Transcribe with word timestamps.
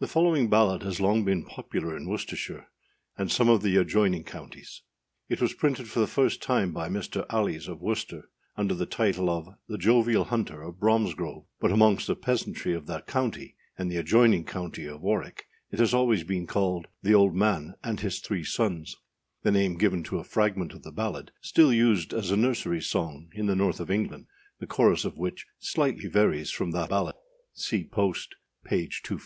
[THE 0.00 0.06
following 0.06 0.50
ballad 0.50 0.82
has 0.82 1.00
long 1.00 1.24
been 1.24 1.46
popular 1.46 1.96
in 1.96 2.06
Worcestershire 2.06 2.68
and 3.16 3.32
some 3.32 3.48
of 3.48 3.62
the 3.62 3.76
adjoining 3.76 4.22
counties. 4.22 4.82
It 5.30 5.40
was 5.40 5.54
printed 5.54 5.88
for 5.88 5.98
the 5.98 6.06
first 6.06 6.42
time 6.42 6.72
by 6.72 6.90
Mr. 6.90 7.24
Allies 7.30 7.66
of 7.66 7.80
Worcester, 7.80 8.28
under 8.56 8.74
the 8.74 8.84
title 8.84 9.30
of 9.30 9.48
The 9.66 9.78
Jovial 9.78 10.24
Hunter 10.24 10.60
of 10.60 10.78
Bromsgrove; 10.78 11.46
but 11.58 11.72
amongst 11.72 12.06
the 12.06 12.14
peasantry 12.14 12.74
of 12.74 12.84
that 12.88 13.06
county, 13.06 13.56
and 13.78 13.90
the 13.90 13.96
adjoining 13.96 14.44
county 14.44 14.84
of 14.86 15.00
Warwick, 15.00 15.46
it 15.70 15.78
has 15.78 15.94
always 15.94 16.22
been 16.22 16.46
called 16.46 16.88
_The 17.02 17.14
Old 17.14 17.34
Man 17.34 17.76
and 17.82 17.98
his 18.00 18.18
Three 18.18 18.42
Sons_âthe 18.42 18.94
name 19.46 19.78
given 19.78 20.02
to 20.04 20.18
a 20.18 20.24
fragment 20.24 20.74
of 20.74 20.82
the 20.82 20.92
ballad 20.92 21.30
still 21.40 21.72
used 21.72 22.12
as 22.12 22.30
a 22.30 22.36
nursery 22.36 22.82
song 22.82 23.30
in 23.32 23.46
the 23.46 23.56
north 23.56 23.80
of 23.80 23.90
England, 23.90 24.26
the 24.60 24.66
chorus 24.66 25.06
of 25.06 25.16
which 25.16 25.46
slightly 25.58 26.08
varies 26.10 26.50
from 26.50 26.72
that 26.72 26.82
of 26.82 26.88
the 26.88 26.92
ballad. 26.92 27.14
See 27.54 27.84
post, 27.84 28.34
p. 28.62 28.80
250. 28.84 29.14